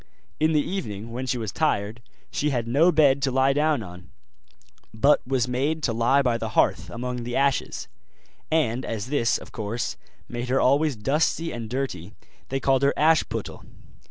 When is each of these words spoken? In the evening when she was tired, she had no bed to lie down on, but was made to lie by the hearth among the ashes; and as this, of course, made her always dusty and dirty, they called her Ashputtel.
In 0.39 0.53
the 0.53 0.61
evening 0.67 1.11
when 1.11 1.27
she 1.27 1.37
was 1.37 1.51
tired, 1.51 2.01
she 2.31 2.49
had 2.49 2.67
no 2.67 2.91
bed 2.91 3.21
to 3.21 3.29
lie 3.29 3.53
down 3.53 3.83
on, 3.83 4.09
but 4.91 5.21
was 5.27 5.47
made 5.47 5.83
to 5.83 5.93
lie 5.93 6.23
by 6.23 6.39
the 6.39 6.49
hearth 6.57 6.89
among 6.89 7.17
the 7.17 7.35
ashes; 7.35 7.87
and 8.49 8.83
as 8.83 9.05
this, 9.11 9.37
of 9.37 9.51
course, 9.51 9.97
made 10.27 10.49
her 10.49 10.59
always 10.59 10.95
dusty 10.95 11.51
and 11.51 11.69
dirty, 11.69 12.15
they 12.49 12.59
called 12.59 12.81
her 12.81 12.95
Ashputtel. 12.97 13.63